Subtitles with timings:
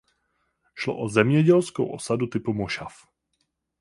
[0.75, 2.93] Šlo o zemědělskou osadu typu mošav.